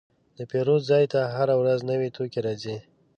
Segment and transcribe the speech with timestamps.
[0.37, 2.77] د پیرود ځای ته هره ورځ نوي توکي راځي.